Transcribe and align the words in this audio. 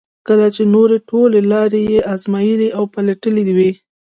کله 0.27 0.47
چې 0.55 0.63
نورې 0.73 0.97
ټولې 1.09 1.39
لارې 1.51 1.81
یې 1.91 1.99
ازمایلې 2.13 2.69
او 2.77 2.83
پلټلې 2.93 3.43
وي. 3.57 3.71